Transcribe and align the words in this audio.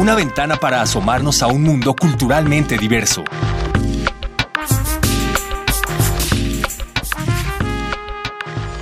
una 0.00 0.14
ventana 0.14 0.56
para 0.56 0.80
asomarnos 0.80 1.42
a 1.42 1.48
un 1.48 1.62
mundo 1.62 1.94
culturalmente 1.94 2.78
diverso. 2.78 3.22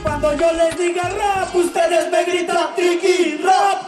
Cuando 0.00 0.32
yo 0.36 0.52
les 0.52 0.78
diga 0.78 1.08
rap, 1.08 1.52
ustedes 1.56 2.12
me 2.12 2.24
gritan 2.24 2.74
tricky 2.76 3.36
rap. 3.42 3.82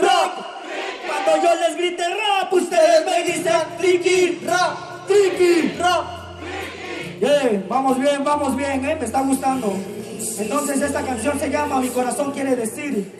Rap. 0.00 0.32
Cuando 1.06 1.46
yo 1.46 1.54
les 1.60 1.76
grite 1.76 2.04
rap, 2.08 2.50
ustedes 2.54 3.04
me 3.04 3.24
dicen 3.30 3.62
tricky 3.76 4.38
rap. 4.46 5.06
Tricky 5.06 5.76
rap. 5.78 6.04
Yeah, 7.20 7.64
vamos 7.68 8.00
bien, 8.00 8.24
vamos 8.24 8.56
bien, 8.56 8.82
¿eh? 8.82 8.96
me 8.98 9.04
está 9.04 9.20
gustando. 9.20 9.76
Entonces 10.38 10.80
esta 10.80 11.02
canción 11.02 11.38
se 11.38 11.50
llama 11.50 11.80
Mi 11.80 11.88
corazón 11.88 12.32
quiere 12.32 12.56
decir. 12.56 13.12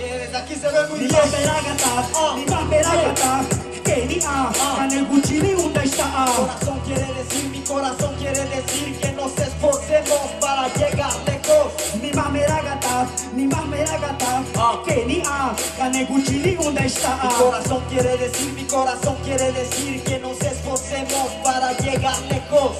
Desde 0.00 0.36
aquí 0.36 0.54
se 0.54 0.68
ve 0.68 0.88
muy 0.88 1.00
Mi 1.00 1.06
bien. 1.06 1.20
mamberagatas, 1.20 2.36
mi 2.36 2.44
mamberagatas, 2.46 3.46
que 3.84 4.06
ni 4.06 4.18
a, 4.24 4.88
el 4.90 5.06
cuchillo 5.06 5.60
un 5.60 5.76
está. 5.76 6.26
Corazón 6.36 6.80
quiere 6.86 7.12
decir, 7.14 7.50
mi 7.50 7.60
corazón 7.60 8.14
quiere 8.16 8.44
decir 8.44 8.98
que 9.00 9.12
nos 9.12 9.38
esforcemos 9.38 10.20
para 10.40 10.68
llegar 10.74 11.12
lejos. 11.26 11.72
Mi 12.00 12.10
que 14.86 15.04
ni 15.06 15.22
a, 15.26 15.54
el 15.94 16.06
cuchillo 16.06 16.60
un 16.62 16.78
está. 16.78 17.20
Mi 17.22 17.28
corazón 17.34 17.82
quiere 17.90 18.16
decir, 18.16 18.52
mi 18.54 18.64
corazón 18.64 19.16
quiere 19.24 19.52
decir 19.52 20.02
que 20.04 20.18
nos 20.18 20.40
esforcemos 20.40 21.28
para 21.44 21.72
llegar 21.78 22.18
lejos. 22.30 22.76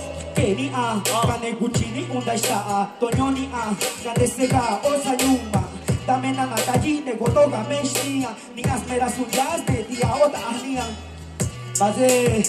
a, 0.74 1.02
kane 1.26 1.52
guchini 1.52 2.06
unda 2.10 2.34
está. 2.34 2.90
Toño 2.98 3.30
ni 3.30 3.50
a, 3.52 3.72
Dame 6.06 6.32
na 6.32 6.46
mataji 6.46 7.04
ne 7.04 7.12
gotoga 7.14 7.64
meshnia, 7.68 8.34
ni 8.56 8.62
asmera 8.62 9.08
suyas 9.08 9.60
de 9.66 9.84
dia 9.88 10.10
ota 10.24 10.38
ahnia. 10.50 10.84
Baze, 11.78 12.42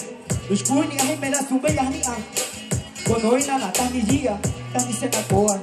ushkuni 0.50 0.98
ahi 0.98 1.16
mera 1.20 1.38
sumbe 1.48 1.68
yahnia. 1.68 2.14
Kono 3.06 3.38
ina 3.38 3.58
na 3.58 3.70
tani 3.70 4.02
jia, 4.02 4.38
tani 4.72 4.92
sena 4.92 5.22
koa. 5.30 5.58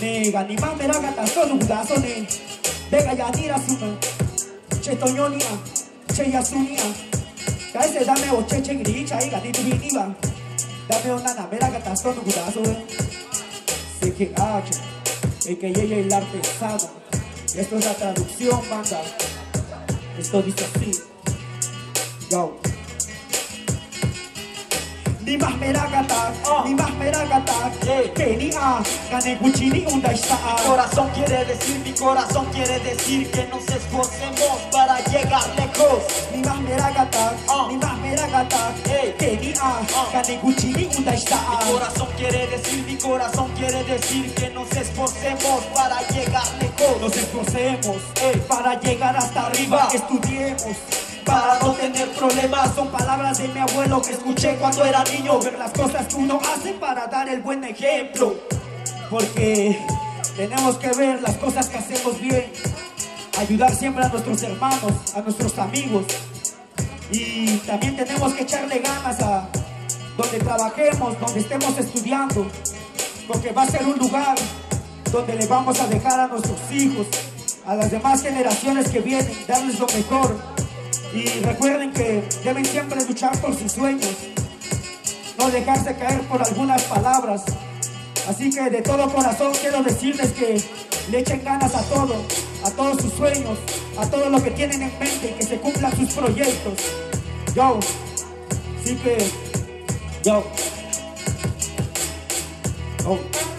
Nega 0.00 0.42
ni 0.48 0.56
ma 0.56 0.74
mera 0.74 1.00
gata 1.00 1.26
solo 1.26 1.54
budaso 1.54 1.96
ne. 1.96 2.26
Vega 2.90 3.12
ya 3.12 3.30
tira 3.30 3.58
suma. 3.58 3.96
Che 4.82 4.96
toño 4.98 5.28
ni 5.28 5.42
a, 5.42 5.54
che 6.14 6.24
yasunia. 6.24 6.84
Kaise 7.72 8.04
dame 8.04 8.28
o 8.30 8.44
che 8.44 8.60
che 8.60 8.74
gricha 8.76 9.18
y 9.18 9.30
gati 9.30 9.50
tu 9.50 9.62
viniva. 9.62 10.14
Dame 10.88 11.10
una 11.12 11.32
namera 11.34 11.70
que 11.70 11.78
estás 11.78 12.02
con 12.02 12.14
tu 12.14 12.22
curazo, 12.22 12.60
eh. 12.64 12.84
Sé 14.00 14.12
que 14.12 14.32
H, 14.36 14.70
el 15.46 15.58
que 15.58 15.68
ella 15.68 15.96
el 15.96 16.12
artesano. 16.12 16.90
Esto 17.54 17.76
es 17.76 17.84
la 17.84 17.94
traducción, 17.94 18.60
banda. 18.70 19.02
Esto 20.18 20.42
dice 20.42 20.64
así. 20.64 20.92
Go. 22.30 22.71
Ni 25.24 25.36
más 25.38 25.56
meragata, 25.58 26.32
ni 26.64 26.74
más 26.74 26.92
meragata, 26.96 27.70
que 28.14 28.36
ni 28.36 28.50
a, 28.56 28.82
gane 29.10 29.36
guchini 29.36 29.84
unda 29.86 30.08
Mi 30.08 30.14
está. 30.16 30.36
corazón 30.66 31.08
quiere 31.14 31.44
decir, 31.44 31.78
mi 31.84 31.92
corazón 31.92 32.46
quiere 32.46 32.80
decir 32.80 33.30
que 33.30 33.44
nos 33.46 33.62
esforcemos 33.68 34.58
para 34.72 34.98
llegar 35.04 35.42
lejos. 35.56 36.02
Ni 36.34 36.42
más 36.42 36.58
meragata, 36.60 37.34
Ah. 37.48 37.66
ni 37.70 37.76
más 37.76 37.96
meragata, 37.98 38.72
Ey. 38.84 39.14
que 39.18 39.36
ni 39.40 39.52
a, 39.60 39.80
gane 40.12 40.38
guchini 40.42 40.88
unda 40.98 41.14
está. 41.14 41.36
Mi 41.50 41.72
corazón 41.72 42.08
quiere 42.16 42.46
decir, 42.48 42.84
mi 42.84 42.96
corazón 42.96 43.50
quiere 43.56 43.84
decir 43.84 44.34
que 44.34 44.48
nos 44.50 44.70
esforcemos 44.72 45.64
para 45.74 46.00
llegar 46.08 46.44
lejos. 46.60 47.00
Nos 47.00 47.16
esforcemos 47.16 47.96
eh, 48.22 48.42
para 48.48 48.80
llegar 48.80 49.16
hasta 49.16 49.46
arriba. 49.46 49.88
Estudiemos 49.92 50.76
para 51.24 51.58
no 51.60 51.72
tener 51.72 52.08
problemas. 52.10 52.74
Son 52.74 52.88
palabras 52.88 53.38
de 53.38 53.48
mi 53.48 53.60
abuelo 53.60 54.00
que 54.02 54.12
escuché 54.12 54.56
cuando 54.56 54.84
era 54.84 55.04
niño. 55.04 55.38
Ver 55.40 55.58
las 55.58 55.72
cosas 55.72 56.06
que 56.06 56.16
uno 56.16 56.40
hace 56.54 56.72
para 56.74 57.06
dar 57.06 57.28
el 57.28 57.40
buen 57.42 57.64
ejemplo. 57.64 58.36
Porque 59.10 59.78
tenemos 60.36 60.76
que 60.78 60.88
ver 60.92 61.20
las 61.22 61.36
cosas 61.36 61.68
que 61.68 61.78
hacemos 61.78 62.20
bien. 62.20 62.52
Ayudar 63.38 63.74
siempre 63.74 64.04
a 64.04 64.08
nuestros 64.08 64.42
hermanos, 64.42 64.92
a 65.14 65.20
nuestros 65.20 65.58
amigos. 65.58 66.04
Y 67.10 67.58
también 67.58 67.96
tenemos 67.96 68.32
que 68.34 68.42
echarle 68.42 68.78
ganas 68.78 69.20
a 69.20 69.48
donde 70.16 70.38
trabajemos, 70.38 71.20
donde 71.20 71.40
estemos 71.40 71.78
estudiando. 71.78 72.46
Porque 73.28 73.52
va 73.52 73.62
a 73.62 73.66
ser 73.66 73.84
un 73.84 73.98
lugar 73.98 74.36
donde 75.10 75.34
le 75.34 75.46
vamos 75.46 75.78
a 75.80 75.86
dejar 75.86 76.20
a 76.20 76.26
nuestros 76.26 76.58
hijos, 76.72 77.06
a 77.66 77.74
las 77.74 77.90
demás 77.90 78.22
generaciones 78.22 78.88
que 78.88 79.00
vienen, 79.00 79.36
darles 79.46 79.78
lo 79.78 79.86
mejor. 79.86 80.51
Y 81.14 81.26
recuerden 81.40 81.92
que 81.92 82.22
deben 82.42 82.64
siempre 82.64 83.04
luchar 83.04 83.38
por 83.40 83.54
sus 83.56 83.72
sueños, 83.72 84.16
no 85.38 85.50
dejarse 85.50 85.94
caer 85.96 86.22
por 86.22 86.42
algunas 86.42 86.82
palabras. 86.84 87.42
Así 88.28 88.50
que 88.50 88.70
de 88.70 88.82
todo 88.82 89.12
corazón 89.12 89.52
quiero 89.60 89.82
decirles 89.82 90.32
que 90.32 90.62
le 91.10 91.18
echen 91.18 91.44
ganas 91.44 91.74
a 91.74 91.82
todo, 91.82 92.14
a 92.64 92.70
todos 92.70 93.02
sus 93.02 93.12
sueños, 93.12 93.58
a 93.98 94.06
todo 94.06 94.30
lo 94.30 94.42
que 94.42 94.52
tienen 94.52 94.82
en 94.82 94.98
mente 94.98 95.30
y 95.30 95.38
que 95.38 95.44
se 95.44 95.56
cumplan 95.58 95.94
sus 95.96 96.10
proyectos. 96.14 96.74
Yo, 97.54 97.78
así 98.80 98.96
que, 98.96 99.18
yo. 100.24 100.44
Oh. 103.04 103.51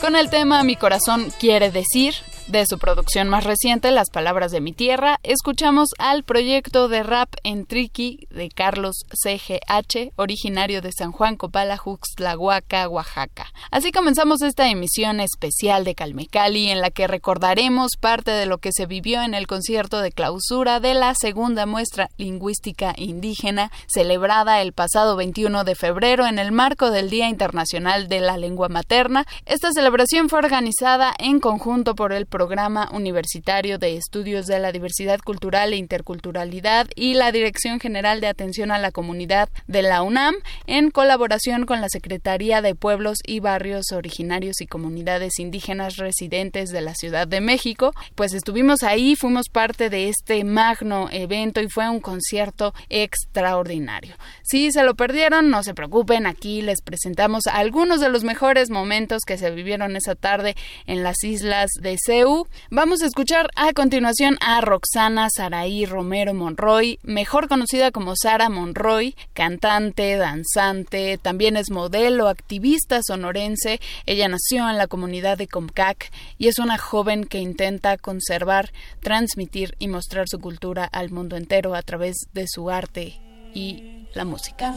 Con 0.00 0.14
el 0.14 0.30
tema 0.30 0.62
Mi 0.62 0.76
corazón 0.76 1.32
quiere 1.40 1.72
decir, 1.72 2.14
de 2.48 2.64
su 2.66 2.78
producción 2.78 3.28
más 3.28 3.44
reciente, 3.44 3.90
Las 3.90 4.08
Palabras 4.10 4.50
de 4.50 4.62
mi 4.62 4.72
Tierra, 4.72 5.20
escuchamos 5.22 5.90
al 5.98 6.24
proyecto 6.24 6.88
de 6.88 7.02
rap 7.02 7.28
en 7.44 7.66
Triqui 7.66 8.26
de 8.30 8.48
Carlos 8.48 9.04
CGH, 9.12 10.12
originario 10.16 10.80
de 10.80 10.90
San 10.92 11.12
Juan 11.12 11.36
Copala, 11.36 11.76
Juxtlahuaca, 11.76 12.88
Oaxaca. 12.88 13.52
Así 13.70 13.92
comenzamos 13.92 14.40
esta 14.40 14.70
emisión 14.70 15.20
especial 15.20 15.84
de 15.84 15.94
Calmecali, 15.94 16.70
en 16.70 16.80
la 16.80 16.90
que 16.90 17.06
recordaremos 17.06 17.92
parte 18.00 18.30
de 18.30 18.46
lo 18.46 18.58
que 18.58 18.72
se 18.72 18.86
vivió 18.86 19.22
en 19.22 19.34
el 19.34 19.46
concierto 19.46 20.00
de 20.00 20.12
clausura 20.12 20.80
de 20.80 20.94
la 20.94 21.14
segunda 21.14 21.66
muestra 21.66 22.08
lingüística 22.16 22.94
indígena, 22.96 23.70
celebrada 23.88 24.62
el 24.62 24.72
pasado 24.72 25.16
21 25.16 25.64
de 25.64 25.74
febrero 25.74 26.26
en 26.26 26.38
el 26.38 26.52
marco 26.52 26.90
del 26.90 27.10
Día 27.10 27.28
Internacional 27.28 28.08
de 28.08 28.20
la 28.20 28.38
Lengua 28.38 28.70
Materna. 28.70 29.26
Esta 29.44 29.70
celebración 29.72 30.30
fue 30.30 30.38
organizada 30.38 31.14
en 31.18 31.40
conjunto 31.40 31.94
por 31.94 32.14
el 32.14 32.26
Programa 32.38 32.88
Universitario 32.92 33.78
de 33.78 33.96
Estudios 33.96 34.46
de 34.46 34.60
la 34.60 34.70
Diversidad 34.70 35.18
Cultural 35.18 35.72
e 35.72 35.76
Interculturalidad 35.76 36.86
y 36.94 37.14
la 37.14 37.32
Dirección 37.32 37.80
General 37.80 38.20
de 38.20 38.28
Atención 38.28 38.70
a 38.70 38.78
la 38.78 38.92
Comunidad 38.92 39.48
de 39.66 39.82
la 39.82 40.02
UNAM, 40.02 40.36
en 40.68 40.92
colaboración 40.92 41.66
con 41.66 41.80
la 41.80 41.88
Secretaría 41.88 42.62
de 42.62 42.76
Pueblos 42.76 43.18
y 43.26 43.40
Barrios 43.40 43.90
Originarios 43.90 44.60
y 44.60 44.68
Comunidades 44.68 45.40
Indígenas 45.40 45.96
Residentes 45.96 46.70
de 46.70 46.80
la 46.80 46.94
Ciudad 46.94 47.26
de 47.26 47.40
México. 47.40 47.92
Pues 48.14 48.32
estuvimos 48.34 48.84
ahí, 48.84 49.16
fuimos 49.16 49.48
parte 49.48 49.90
de 49.90 50.08
este 50.08 50.44
magno 50.44 51.08
evento 51.10 51.60
y 51.60 51.68
fue 51.68 51.88
un 51.88 51.98
concierto 51.98 52.72
extraordinario. 52.88 54.14
Si 54.44 54.70
se 54.70 54.84
lo 54.84 54.94
perdieron, 54.94 55.50
no 55.50 55.64
se 55.64 55.74
preocupen, 55.74 56.28
aquí 56.28 56.62
les 56.62 56.82
presentamos 56.82 57.48
algunos 57.48 57.98
de 57.98 58.10
los 58.10 58.22
mejores 58.22 58.70
momentos 58.70 59.22
que 59.26 59.38
se 59.38 59.50
vivieron 59.50 59.96
esa 59.96 60.14
tarde 60.14 60.54
en 60.86 61.02
las 61.02 61.24
islas 61.24 61.70
de 61.80 61.96
Ceu. 61.98 62.27
Vamos 62.70 63.00
a 63.00 63.06
escuchar 63.06 63.48
a 63.56 63.72
continuación 63.72 64.36
a 64.42 64.60
Roxana 64.60 65.28
Saraí 65.34 65.86
Romero 65.86 66.34
Monroy, 66.34 66.98
mejor 67.02 67.48
conocida 67.48 67.90
como 67.90 68.14
Sara 68.16 68.50
Monroy, 68.50 69.14
cantante, 69.32 70.16
danzante, 70.18 71.16
también 71.16 71.56
es 71.56 71.70
modelo, 71.70 72.28
activista 72.28 73.00
sonorense. 73.02 73.80
Ella 74.04 74.28
nació 74.28 74.68
en 74.68 74.76
la 74.76 74.88
comunidad 74.88 75.38
de 75.38 75.48
Comcac 75.48 76.12
y 76.36 76.48
es 76.48 76.58
una 76.58 76.76
joven 76.76 77.24
que 77.24 77.38
intenta 77.38 77.96
conservar, 77.96 78.72
transmitir 79.00 79.74
y 79.78 79.88
mostrar 79.88 80.28
su 80.28 80.38
cultura 80.38 80.84
al 80.84 81.10
mundo 81.10 81.36
entero 81.36 81.74
a 81.74 81.80
través 81.80 82.16
de 82.34 82.44
su 82.46 82.68
arte 82.68 83.20
y 83.54 84.06
la 84.14 84.26
música. 84.26 84.76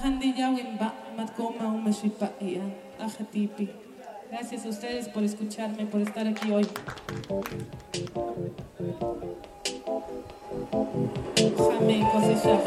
Gracias 4.31 4.65
a 4.65 4.69
ustedes 4.69 5.09
por 5.09 5.23
escucharme, 5.23 5.85
por 5.87 5.99
estar 5.99 6.25
aquí 6.25 6.49
hoy. 6.53 6.65
Jamé 11.57 12.07
cosechar. 12.13 12.61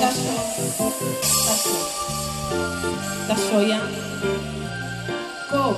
Dasho, 0.00 0.32
dasho, 1.46 1.74
dasho 3.28 3.62
ya. 3.68 3.80
Kok, 5.50 5.76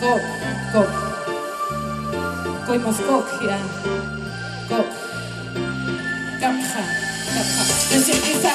kok, 0.00 0.22
kok. 0.72 0.90
Koimos 2.66 2.96
kok 3.00 3.26
ya. 3.48 3.58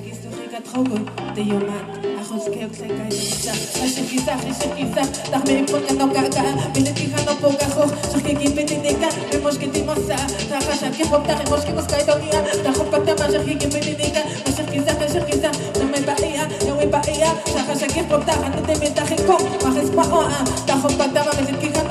de 0.00 1.44
yomat, 1.44 1.84
ajos 2.18 2.44
cae 2.44 2.66
de 2.66 3.04
misa, 3.10 3.52
ashe 3.84 4.02
kisa, 4.08 4.32
ashe 4.32 4.68
kisa, 4.74 5.02
dame 5.30 5.66
porque 5.70 5.92
no 5.92 6.10
caga, 6.10 6.42
vine 6.72 6.94
fijando 6.94 7.34
poca 7.36 7.66
jo, 7.66 7.84
shake 8.10 8.38
ki 8.38 8.48
petinica, 8.52 9.08
vemos 9.30 9.58
que 9.58 9.68
timosa, 9.68 10.16
taja 10.48 10.74
shake 10.80 11.04
popta, 11.10 11.34
vemos 11.34 11.60
que 11.66 11.72
nos 11.72 11.84
cae 11.84 12.04
donia, 12.06 12.42
tajo 12.64 12.84
pata 12.90 13.14
ma 13.16 13.28
shake 13.28 13.58
ki 13.58 13.66
petinica, 13.66 14.20
ashe 14.46 14.64
kisa, 14.64 14.92
ashe 14.92 15.20
kisa, 15.26 15.50
no 15.78 15.84
me 15.84 16.00
baía, 16.00 16.48
no 16.66 16.74
me 16.76 16.86
baía, 16.86 17.34
taja 17.52 17.74
shake 17.74 18.04
popta, 18.08 18.32
antes 18.46 18.66
de 18.66 18.74
meta 18.76 19.04
jinko, 19.06 19.36
majes 19.62 19.90
pa 19.90 20.04
oa, 20.04 20.44
tajo 20.66 20.88
pata 20.96 21.22
ma 21.22 21.32
me 21.38 21.52
fijando 21.58 21.82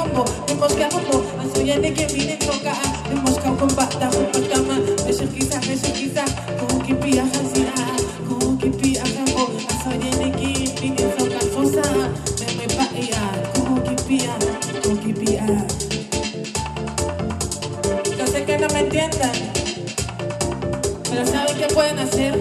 Pero 21.10 21.26
¿saben 21.26 21.58
qué 21.58 21.68
pueden 21.74 22.00
hacer? 22.00 22.34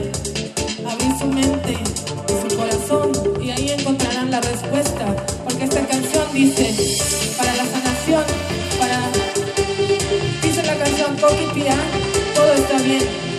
Abrir 0.88 1.18
su 1.18 1.26
mente 1.26 1.72
y 1.72 2.48
su 2.48 2.56
corazón 2.56 3.12
Y 3.42 3.50
ahí 3.50 3.70
encontrarán 3.70 4.30
la 4.30 4.40
respuesta 4.40 5.16
Porque 5.44 5.64
esta 5.64 5.86
canción 5.86 6.24
dice 6.32 6.74
Para 7.36 7.54
la 7.54 7.64
sanación 7.64 8.24
Para 8.78 8.98
Dice 10.42 10.62
la 10.62 10.76
canción 10.76 11.16
Kokipia 11.16 11.74
Todo 12.34 12.52
está 12.54 12.78
bien 12.78 13.30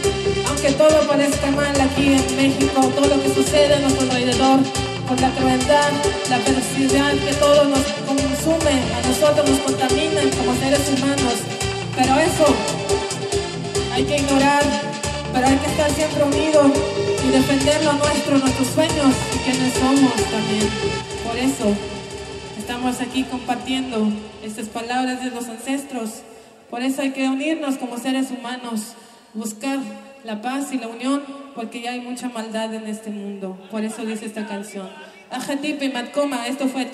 que 0.62 0.72
todo 0.74 1.08
parezca 1.08 1.50
mal 1.52 1.74
aquí 1.82 2.14
en 2.14 2.36
México, 2.36 2.82
todo 2.96 3.08
lo 3.08 3.24
que 3.24 3.34
sucede 3.34 3.74
a 3.74 3.80
nuestro 3.80 4.04
alrededor, 4.04 4.60
con 5.08 5.20
la 5.20 5.32
crueldad, 5.32 5.92
la 6.30 6.38
perversidad 6.38 7.14
que 7.16 7.34
todo 7.34 7.64
nos 7.66 7.82
consume, 8.06 8.76
a 8.94 9.08
nosotros 9.08 9.50
nos 9.50 9.60
contamina 9.60 10.22
como 10.38 10.54
seres 10.60 10.82
humanos. 10.94 11.34
Pero 11.96 12.20
eso 12.20 12.46
hay 13.92 14.04
que 14.04 14.18
ignorar, 14.18 14.64
pero 15.34 15.48
hay 15.48 15.58
que 15.58 15.68
estar 15.68 15.92
siempre 15.92 16.24
unidos 16.24 16.72
y 17.26 17.30
defender 17.30 17.84
lo 17.84 17.94
nuestro, 17.94 18.38
nuestros 18.38 18.68
sueños 18.68 19.16
y 19.36 19.38
quienes 19.40 19.74
somos 19.74 20.14
también. 20.16 20.70
Por 21.26 21.38
eso 21.38 21.76
estamos 22.58 23.02
aquí 23.02 23.24
compartiendo 23.24 24.08
estas 24.44 24.68
palabras 24.68 25.24
de 25.24 25.32
los 25.32 25.48
ancestros. 25.48 26.22
Por 26.70 26.82
eso 26.82 27.02
hay 27.02 27.12
que 27.12 27.28
unirnos 27.28 27.78
como 27.78 27.98
seres 27.98 28.32
humanos, 28.32 28.94
buscar 29.34 29.80
la 30.24 30.42
paz 30.42 30.72
y 30.72 30.78
la 30.78 30.88
unión, 30.88 31.24
porque 31.56 31.82
ya 31.82 31.92
hay 31.92 32.00
mucha 32.00 32.30
maldad 32.30 32.74
en 32.74 32.88
este 32.88 33.10
mundo. 33.10 33.58
Por 33.70 33.84
eso 33.84 34.06
dice 34.06 34.26
esta 34.26 34.48
canción. 34.48 34.90
Ajatipe 35.30 35.90
Matkoma, 35.90 36.48
esto 36.48 36.68
fue 36.68 36.86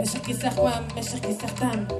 el 0.00 0.52
Kokipia. 0.54 1.90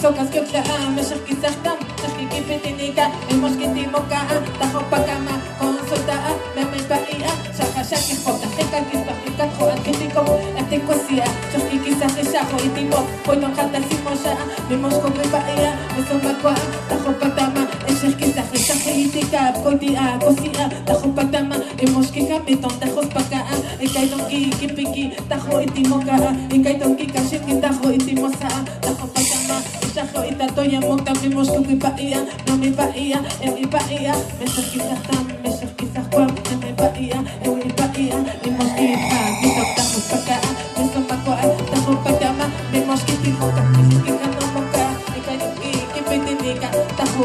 Sokas 0.00 0.28
que 0.30 0.40
plaha, 0.42 0.90
meshach 0.94 1.18
kisachtam, 1.26 1.76
shach 2.00 2.30
kipitinika, 2.30 3.10
hemos 3.28 3.56
que 3.56 3.66
timoka, 3.66 4.20
tajo 4.60 4.80
pakama, 4.90 5.34
consulta, 5.58 6.14
meme 6.54 6.78
paia, 6.88 7.30
shacha 7.56 7.82
shaki 7.82 8.14
jota, 8.22 8.46
jeka 8.56 8.80
kispa, 8.90 9.12
jeka 9.24 9.46
joan 9.58 9.78
kitiko, 9.82 10.22
ate 10.56 10.78
kosia, 10.86 11.24
shach 11.50 11.70
kisach 11.82 12.18
shajo 12.30 12.56
itimo, 12.62 13.00
poiton 13.24 13.52
jata 13.56 13.80
simosha, 13.88 14.36
vemos 14.68 14.94
como 14.94 15.22
paia, 15.32 15.74
eso 15.98 16.14
makwa, 16.22 16.54
tajo 16.88 17.12
patama, 17.18 17.66
eshach 17.98 18.14
kisach 18.14 18.54
shach 18.54 18.86
itika, 18.94 19.52
koitia, 19.62 20.18
kosia, 20.22 20.70
tajo 20.86 21.08
patama, 21.14 21.56
hemos 21.80 22.10
que 22.10 22.22
jameton, 22.22 22.70
tajo 22.78 23.02
paka, 23.10 23.42
ekaidon 23.80 24.22
ki 24.28 24.50
kipiki, 24.50 25.10
tajo 25.28 25.60
itimoka, 25.60 26.14
ekaidon 26.54 26.96
ki 26.96 27.06
kashiki, 27.06 27.60
tajo 27.60 27.90
itimosa, 27.90 28.48
tajo 28.80 29.06
patama, 29.14 29.58
Sajo 29.94 30.22
ita 30.22 30.46
toya 30.54 30.80
mokta 30.80 31.12
vimos 31.14 31.50
que 31.50 31.58
mi 31.58 31.74
paía, 31.74 32.24
no 32.46 32.56
mi 32.56 32.70
paía, 32.70 33.20
en 33.40 33.54
mi 33.54 33.66
paía, 33.66 34.14
me 34.38 34.46
cerquita 34.46 34.94
tam, 35.10 35.26
me 35.42 35.50
cerquita 35.50 36.04
juan, 36.12 36.30
en 36.52 36.58
mi 36.60 36.72
paía, 36.72 37.24
en 37.42 37.58
mi 37.58 37.72
paía, 37.72 38.16
vimos 38.44 38.68
que 38.78 38.94
pa, 38.94 39.47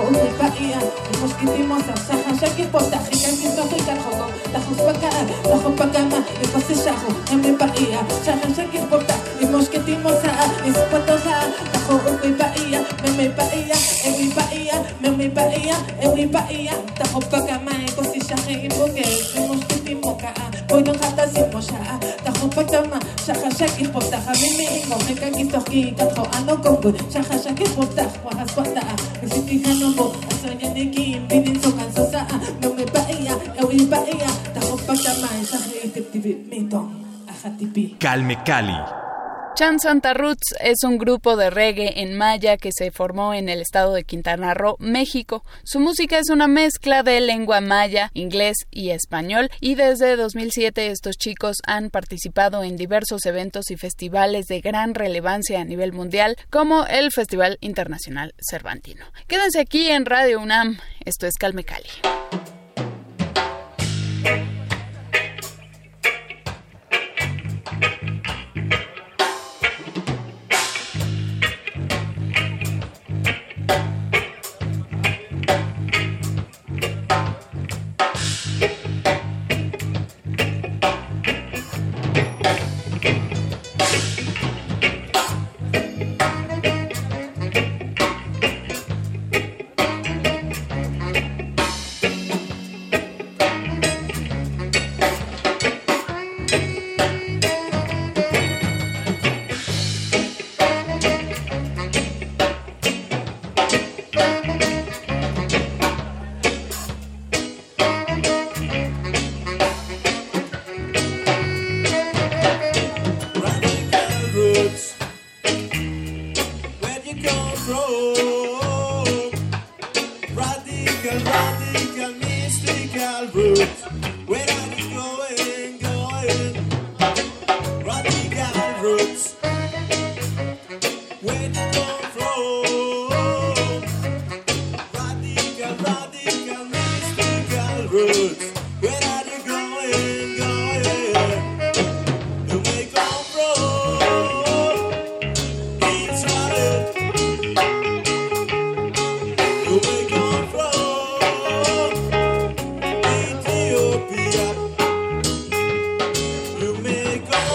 tajo 0.03 0.11
mi 0.11 0.29
paía, 0.37 0.79
vimos 1.11 1.33
que 1.35 1.47
ti 1.47 1.63
moza, 1.63 1.95
saja, 1.95 2.33
shaki 2.39 2.63
pota, 2.63 2.99
jica 3.09 3.29
que 3.29 3.47
esto 3.47 3.63
fue 3.63 3.77
tan 3.83 3.97
joco, 3.99 4.27
tajo 4.51 4.75
paca, 4.85 5.09
tajo 5.43 5.75
pacama, 5.75 6.17
me 6.41 6.47
pase 6.47 6.75
sajo, 6.75 7.07
en 7.31 7.41
mi 7.41 7.51
paía, 7.53 7.99
saja, 8.23 8.47
shaki 8.55 8.79
pota, 8.89 9.15
vimos 9.39 9.69
que 9.69 9.79
ti 9.79 9.95
moza, 9.97 10.31
es 10.65 10.77
patosa, 10.91 11.41
tajo 11.71 11.99
mi 12.23 12.31
paía, 12.33 12.83
me 13.17 13.29
paia, 13.29 13.75
en 14.03 14.19
mi 14.19 14.33
paia, 14.33 14.83
me 14.99 15.11
mi 15.11 15.29
paia, 15.29 15.75
en 16.01 16.13
mi 16.13 16.27
paia, 16.27 16.73
ta 16.95 17.05
hopa 17.13 17.45
kama 17.45 17.71
e 17.71 17.91
kosi 17.91 18.19
shahe 18.19 18.65
imboge, 18.65 19.05
vemos 19.33 19.63
que 19.65 19.75
timoka, 19.75 20.33
voy 20.67 20.83
no 20.83 20.91
hata 20.93 21.27
simosha, 21.27 21.99
ta 22.23 22.33
Calme 38.03 38.37
Cali. 38.43 38.75
Chan 39.55 39.79
Santa 39.79 40.13
Roots 40.13 40.55
es 40.59 40.83
un 40.83 40.97
grupo 40.97 41.37
de 41.37 41.49
reggae 41.49 42.01
en 42.01 42.17
maya 42.17 42.57
que 42.57 42.71
se 42.73 42.91
formó 42.91 43.33
en 43.33 43.47
el 43.47 43.61
estado 43.61 43.93
de 43.93 44.03
Quintana 44.03 44.53
Roo, 44.53 44.75
México. 44.77 45.45
Su 45.63 45.79
música 45.79 46.19
es 46.19 46.29
una 46.29 46.49
mezcla 46.49 47.01
de 47.01 47.21
lengua 47.21 47.61
maya, 47.61 48.11
inglés 48.13 48.57
y 48.71 48.89
español 48.89 49.49
y 49.61 49.75
desde 49.75 50.17
2007 50.17 50.87
estos 50.87 51.15
chicos 51.15 51.59
han 51.65 51.89
participado 51.91 52.65
en 52.65 52.75
diversos 52.75 53.25
eventos 53.25 53.71
y 53.71 53.77
festivales 53.77 54.47
de 54.47 54.59
gran 54.59 54.95
relevancia 54.95 55.61
a 55.61 55.63
nivel 55.63 55.93
mundial 55.93 56.35
como 56.49 56.85
el 56.85 57.09
Festival 57.13 57.57
Internacional 57.61 58.33
Cervantino. 58.37 59.05
Quédense 59.27 59.61
aquí 59.61 59.89
en 59.89 60.05
Radio 60.05 60.41
UNAM. 60.41 60.77
Esto 61.05 61.25
es 61.25 61.35
Calme 61.35 61.63
Cali. 61.63 61.87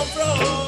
from. 0.09 0.68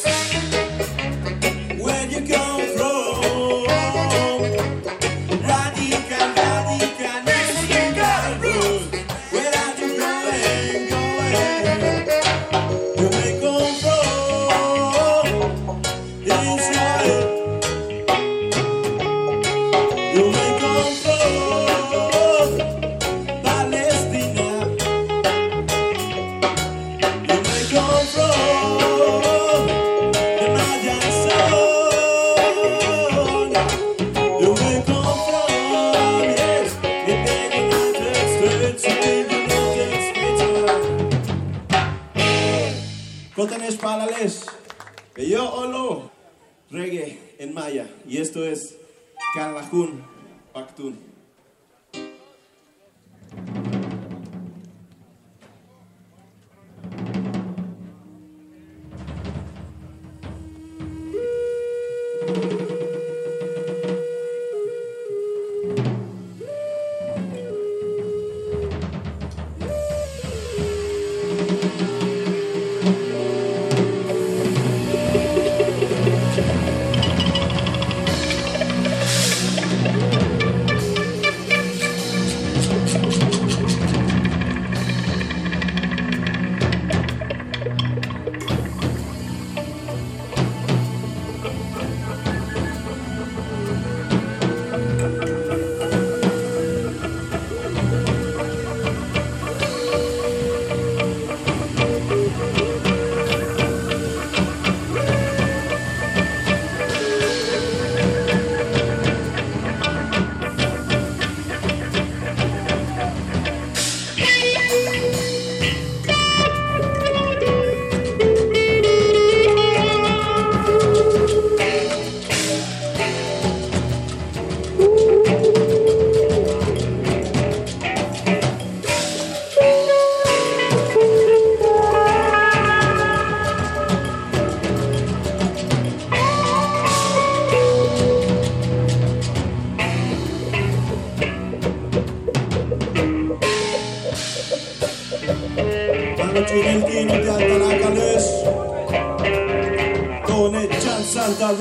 reggae 46.71 47.19
en 47.37 47.53
maya 47.53 47.87
y 48.07 48.17
esto 48.17 48.45
es 48.45 48.77
Carlajún 49.35 50.03
Pactún. 50.53 51.10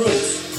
roots. 0.00 0.50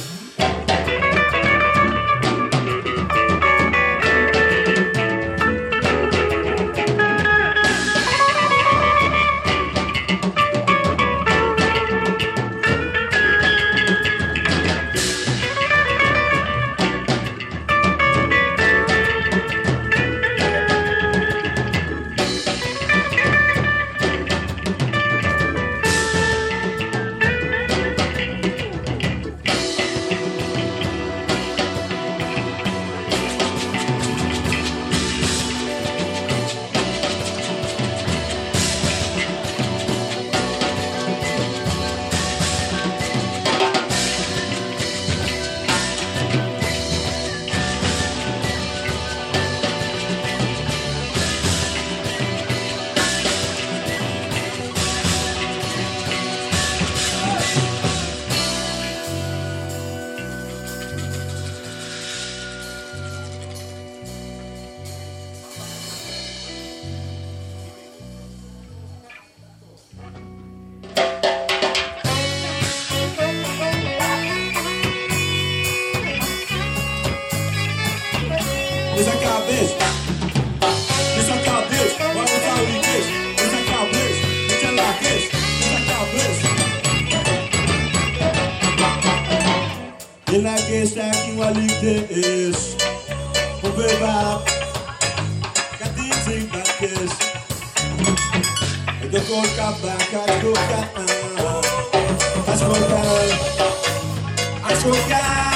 desconfiar. 104.74 105.51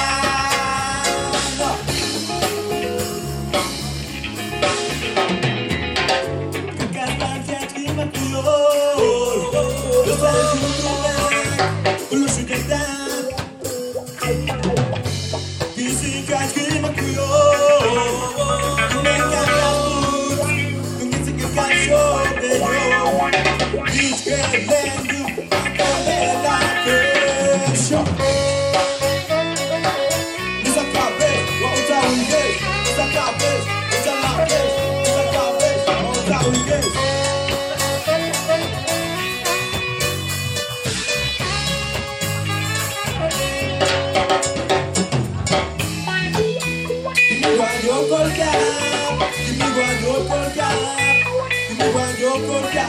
Askoka 51.80 52.86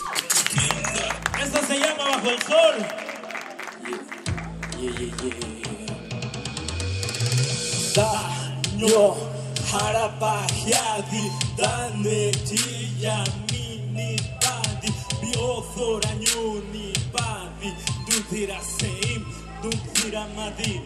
Esto 1.43 1.59
se 1.67 1.79
llama 1.79 2.05
Bajo 2.05 2.31
el 2.31 2.43
Sol. 2.43 3.06
Daño 8.77 9.17
harapajadi 9.73 11.33
dane 11.57 12.31
tiya 12.45 13.25
mini 13.51 14.21
badi 14.41 14.93
biozora 15.21 16.13
nyuni 16.21 16.93
badi 17.11 17.73
dudira 18.07 18.61
seim 18.61 19.25
dudira 19.63 20.27
madi 20.37 20.83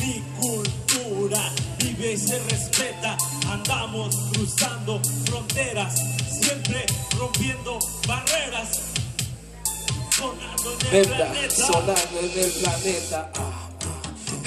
mi 0.00 0.22
cultura 0.40 1.42
vive 1.78 2.12
y 2.14 2.16
se 2.16 2.38
respeta. 2.48 3.18
Andamos 3.52 4.16
cruzando 4.32 5.02
fronteras, 5.26 6.00
siempre 6.40 6.86
rompiendo 7.18 7.78
barreras. 8.08 8.80
Sonando 10.16 10.78
en 10.90 10.96
el 10.96 11.08
planeta. 11.08 11.66
sonando 11.66 12.20
en 12.20 12.44
el 12.44 12.50
planeta. 12.52 13.32
Ah. 13.36 13.59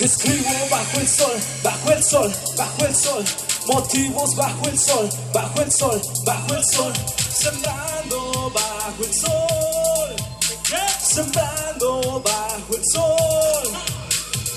Escribo 0.03 0.49
bajo 0.69 0.99
el 0.99 1.07
sol, 1.07 1.31
bajo 1.63 1.91
el 1.91 2.03
sol, 2.03 2.33
bajo 2.57 2.85
el 2.85 2.93
sol. 2.93 3.23
Motivos 3.67 4.35
bajo 4.35 4.67
el 4.67 4.77
sol, 4.77 5.09
bajo 5.33 5.61
el 5.61 5.71
sol, 5.71 6.01
bajo 6.25 6.55
el 6.55 6.65
sol. 6.65 6.93
Sembrando 7.33 8.51
bajo 8.53 9.01
el 9.01 9.13
sol. 9.13 10.15
Sembrando 11.01 12.21
bajo 12.21 12.75
el 12.75 12.83
sol. 12.91 13.71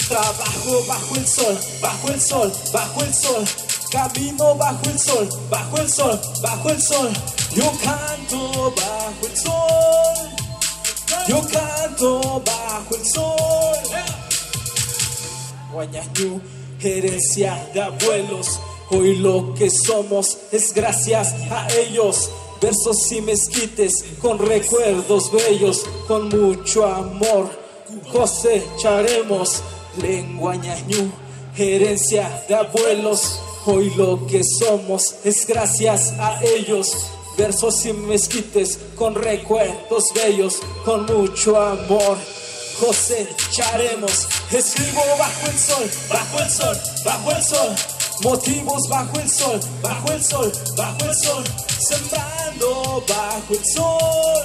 Trabajo 0.09 0.85
bajo 0.89 1.15
el 1.15 1.29
sol, 1.29 1.59
bajo 1.81 2.09
el 2.09 2.21
sol, 2.21 2.53
bajo 2.73 3.05
el 3.05 3.15
sol. 3.15 3.45
Camino 3.93 4.57
bajo 4.57 4.85
el 4.91 4.99
sol, 4.99 5.29
bajo 5.49 5.77
el 5.79 5.89
sol, 5.89 6.21
bajo 6.43 6.71
el 6.71 6.83
sol. 6.83 7.13
Yo 7.55 7.73
canto 7.85 8.75
bajo 8.75 9.27
el 9.27 9.37
sol. 9.37 10.29
Yo 11.29 11.41
canto 11.49 12.43
bajo 12.45 12.97
el 12.97 13.07
sol. 13.07 14.26
Guayañú, 15.77 16.41
herencia 16.81 17.69
de 17.75 17.83
abuelos. 17.83 18.59
Hoy 18.89 19.17
lo 19.17 19.53
que 19.53 19.69
somos 19.69 20.39
es 20.51 20.73
gracias 20.73 21.35
a 21.51 21.69
ellos. 21.71 22.31
Versos 22.63 23.13
y 23.13 23.21
mezquites 23.21 24.03
con 24.23 24.39
recuerdos 24.39 25.31
bellos, 25.31 25.85
con 26.09 26.31
mucho 26.31 26.87
amor 26.87 27.51
cosecharemos. 28.11 29.61
Lengua 30.01 30.57
ñañú, 30.57 31.13
herencia 31.59 32.43
de 32.49 32.55
abuelos. 32.55 33.39
Hoy 33.67 33.93
lo 33.99 34.27
que 34.27 34.41
somos 34.59 35.17
es 35.25 35.47
gracias 35.47 36.15
a 36.19 36.41
ellos. 36.43 37.11
Versos 37.37 37.85
y 37.85 37.93
mezquites 37.93 38.79
con 38.95 39.15
recuerdos 39.15 40.05
bellos, 40.15 40.59
con 40.87 41.05
mucho 41.05 41.61
amor 41.61 42.17
cosecharemos. 42.79 44.29
Escribo 44.51 45.03
bajo 45.19 45.47
el 45.47 45.59
sol, 45.59 45.91
bajo 46.09 46.39
el 46.39 46.51
sol, 46.51 46.81
bajo 47.05 47.31
el 47.33 47.45
sol. 47.45 47.75
Motivos 48.23 48.89
bajo 48.89 49.19
el 49.21 49.31
sol, 49.31 49.61
bajo 49.83 50.13
el 50.13 50.25
sol, 50.25 50.53
bajo 50.77 51.05
el 51.05 51.15
sol. 51.15 51.45
Sembrando 51.79 53.05
bajo 53.07 53.53
el 53.53 53.65
sol. 53.65 54.45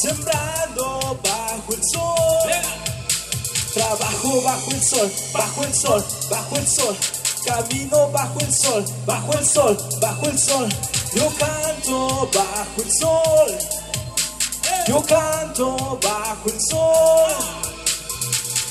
Sembrando 0.00 1.20
bajo 1.22 1.72
el 1.72 1.82
sol. 1.82 2.84
Trabajo 3.74 4.42
bajo 4.42 4.70
el 4.70 4.82
sol, 4.82 5.12
bajo 5.32 5.64
el 5.64 5.74
sol, 5.74 6.04
bajo 6.30 6.56
el 6.56 6.66
sol. 6.66 6.96
Camino 7.44 8.10
bajo 8.10 8.40
el 8.40 8.54
sol, 8.54 8.84
bajo 9.04 9.32
el 9.32 9.46
sol, 9.46 9.76
bajo 10.00 10.26
el 10.26 10.38
sol. 10.38 10.68
Yo 11.14 11.28
canto 11.38 12.30
bajo 12.32 12.82
el 12.82 12.92
sol. 12.92 13.83
Yo 14.86 15.02
canto 15.02 15.98
bajo 16.02 16.48
el 16.48 16.60
sol. 16.60 17.64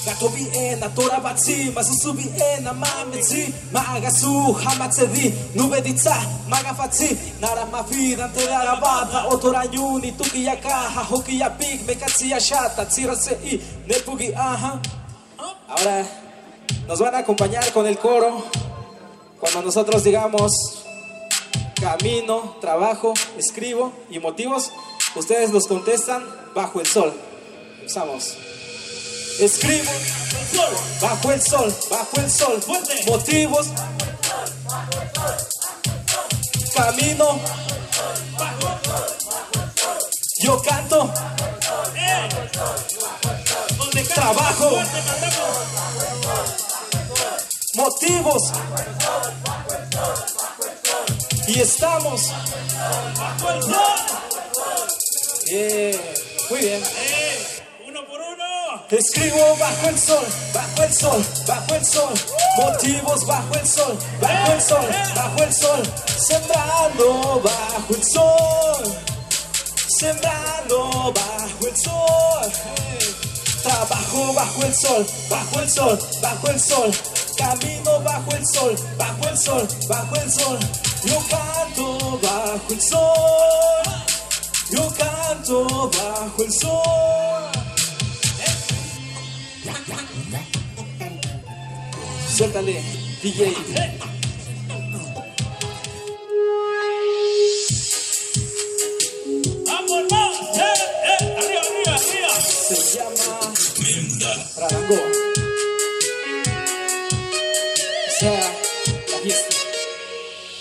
Gato 0.06 0.30
bien, 0.30 0.84
atora 0.84 1.20
batsi, 1.20 1.72
masusu 1.74 2.14
bien, 2.14 2.68
amametsi, 2.68 3.54
magasu, 3.72 4.54
hamatsedi, 4.54 5.34
nube 5.56 5.82
ditza, 5.82 6.16
magafatsi, 6.50 7.18
nara 7.40 7.66
mafi, 7.66 8.14
dante 8.14 8.46
da 8.46 8.66
la 8.66 8.76
bata, 8.76 9.28
otora 9.30 9.64
yuni, 9.72 10.12
tuki 10.12 10.44
ya 10.44 10.60
caja, 10.60 11.04
hoki 11.10 11.40
ya 11.40 11.50
pig, 11.50 11.86
mekatsi 11.88 12.30
ya 12.30 12.40
shata, 12.40 12.86
tsira 12.86 13.16
se 13.16 13.38
i, 13.46 13.62
nepugi, 13.88 14.34
ajá. 14.36 14.82
Ahora 15.70 16.06
nos 16.86 17.00
van 17.00 17.16
a 17.16 17.20
acompañar 17.20 17.72
con 17.72 17.88
el 17.88 17.98
coro 17.98 18.44
cuando 19.40 19.62
nosotros 19.62 20.04
digamos 20.04 20.84
camino, 21.80 22.58
trabajo, 22.60 23.14
escribo 23.38 23.94
y 24.10 24.20
motivos. 24.20 24.72
Ustedes 25.16 25.52
los 25.52 25.68
contestan 25.68 26.26
bajo 26.56 26.80
el 26.80 26.88
sol. 26.88 27.14
Empezamos. 27.80 28.36
Escribo 29.40 29.92
bajo 31.02 31.32
el 31.32 31.42
sol, 31.42 31.76
bajo 31.90 32.18
el 32.18 32.32
sol. 32.32 32.60
Motivos. 33.08 33.68
Camino. 36.76 37.40
Yo 40.40 40.62
canto. 40.62 41.14
Trabajo. 44.14 44.80
Motivos. 47.76 48.52
Y 51.48 51.60
estamos. 51.60 52.32
Muy 55.52 56.60
bien. 56.60 56.82
Uno 57.86 58.06
por 58.06 58.22
uno. 58.22 58.86
Escribo 58.90 59.58
bajo 59.58 59.90
el 59.90 60.00
sol, 60.00 60.26
bajo 60.54 60.84
el 60.84 60.94
sol, 60.94 61.26
bajo 61.46 61.76
el 61.76 61.86
sol. 61.86 62.14
Motivos 62.58 63.26
bajo 63.26 63.54
el 63.56 63.68
sol, 63.68 63.98
bajo 64.22 64.54
el 64.54 64.62
sol, 64.62 64.86
bajo 65.14 65.44
el 65.44 65.54
sol. 65.54 65.84
Sembrando 66.18 67.42
bajo 67.44 67.94
el 67.94 68.04
sol. 68.04 68.96
Sembrando 70.00 71.14
bajo 71.14 71.68
el 71.68 71.78
sol. 71.78 72.52
Trabajo 73.64 74.34
bajo 74.34 74.64
el 74.64 74.74
sol, 74.74 75.06
bajo 75.30 75.60
el 75.60 75.70
sol, 75.70 76.00
bajo 76.22 76.48
el 76.48 76.60
sol. 76.60 76.92
Camino 77.38 78.00
bajo 78.00 78.32
el 78.32 78.46
sol, 78.46 78.76
bajo 78.98 79.28
el 79.28 79.38
sol, 79.38 79.68
bajo 79.90 80.16
el 80.16 80.32
sol. 80.32 80.60
Yo 81.04 81.22
canto 81.30 82.20
bajo 82.22 82.74
el 82.74 82.82
sol. 82.82 83.84
Yo 84.74 84.92
canto 84.98 85.92
bajo 85.92 86.44
el 86.44 86.52
sol. 86.52 87.52
Suéltale, 92.36 92.82
DJ. 93.22 93.54
Vamos. 99.68 100.02
Eh, 100.56 100.74
eh, 101.04 101.36
arriba, 101.38 101.62
arriba, 101.62 101.94
arriba. 101.94 102.42
Se 102.42 102.98
llama 102.98 103.54
Radango. 104.58 104.96
O 108.08 108.20
sea, 108.20 108.44
la 109.12 109.18
fiesta. 109.20 109.56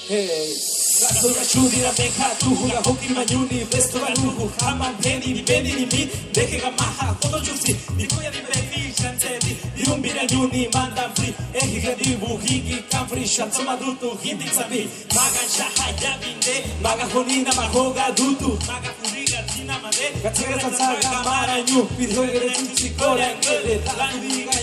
Hey. 0.08 0.71
Sura 1.02 1.44
chudira 1.44 1.92
meha 1.98 2.28
tuhu 2.38 2.68
ga 2.68 2.80
hoki 2.86 3.08
manyuni 3.14 3.64
Vesto 3.70 3.98
ga 3.98 4.14
nuhu. 4.22 4.50
Hama 4.60 4.92
beni 5.02 5.32
ni 5.34 5.42
beni 5.42 5.72
ni 5.74 5.86
mi 5.86 6.08
Deke 6.32 6.60
ga 6.60 6.70
maha. 6.78 7.14
Todo 7.20 7.38
jusi 7.40 7.74
Nikuya 7.96 8.30
ni 8.30 8.40
brevi 8.46 8.92
chansedi 8.94 9.56
Yumbira 9.76 10.24
nyuni 10.30 10.68
manda 10.74 11.10
free 11.14 11.34
Ehi 11.54 11.80
gadibu, 11.80 12.36
higi 12.38 12.76
kamfri 12.90 13.26
Shansu 13.26 13.62
madutu 13.62 14.16
hindi 14.22 14.46
sabi 14.48 14.88
Maga 15.14 15.42
shaha 15.56 15.90
yabinde 16.02 16.54
Maga 16.82 17.04
honina 17.12 17.52
mahoga 17.54 18.10
dutu. 18.16 18.58
Maga 18.66 18.90
furiga 19.02 19.42
tina 19.50 19.78
made 19.82 20.06
Gatsaga 20.22 20.60
satsaga 20.60 21.24
mara 21.24 21.56
nyu. 21.62 21.82
Pidhoga 21.98 22.40
de 22.40 22.50
tutsi 22.50 22.90
kora 22.96 23.28
ngele 23.38 23.78
Talandiga 23.84 24.61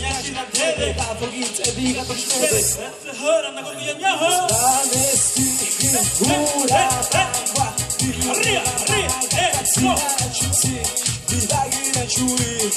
Ewy, 0.67 0.95
a 0.99 1.15
Bogit, 1.15 1.67
Ewy, 1.67 1.99
a 1.99 2.05
Bogit, 2.05 2.33
Ewy. 2.43 2.61
Ty 3.03 3.17
hora, 3.21 3.51
na 3.51 3.63
kogo 3.63 3.79
ja 3.79 3.93
nie 3.93 4.17
hora. 4.17 4.47
Znany 4.47 5.03
z 5.17 5.33
tych 5.33 6.19
góra, 6.19 6.89
prawa, 7.11 7.73
Ria, 8.43 8.63
ria, 8.89 9.11
e, 9.39 9.65
sko. 9.65 9.95
Vidagi 11.29 11.91
na 11.95 12.05
čuri, 12.07 12.69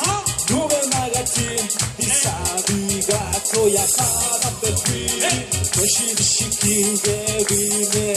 duve 0.48 0.80
magati, 0.92 1.48
i 1.98 2.06
sabi 2.06 3.02
ga 3.08 3.20
koja 3.54 3.86
kada 3.96 4.50
pepi. 4.60 5.02
Koši 5.74 6.14
viši 6.18 6.44
kinde 6.60 7.18
vine, 7.50 8.14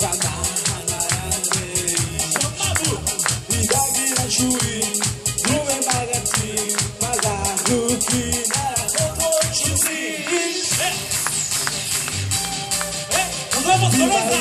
kanaha 0.00 0.78
na 0.90 0.98
rane. 1.10 1.66
Vidagi 3.48 4.06
na 4.16 4.24
čuri, 4.30 4.89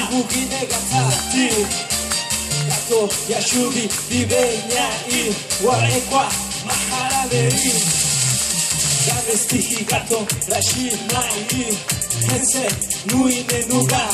buchi 0.10 0.48
decantati 0.48 1.68
Gatto 2.68 3.10
gli 3.26 3.34
asciughi 3.34 3.90
di 4.08 4.26
Begnai. 4.26 5.36
Guarda 5.60 6.00
qua, 6.10 6.28
maharaveri 6.66 7.74
Da 9.06 9.22
vestiti 9.26 9.84
gatto, 9.86 10.26
lascimai 10.48 11.78
Ense, 12.32 12.68
nui 13.06 13.46
ne 13.50 13.66
nuga 13.68 14.08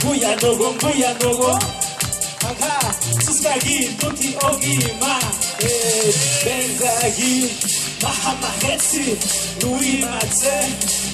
Kuya 0.00 0.34
nogo, 0.40 0.74
kuya 0.80 1.14
nogo 1.20 1.58
Aga, 2.40 2.94
susgagi, 3.22 3.96
tutti 3.98 4.34
ogi 4.42 4.94
ma. 4.98 5.18
Benzagi, 6.42 7.52
mahamatsi, 8.02 9.18
nui 9.60 9.98
matse 10.00 10.99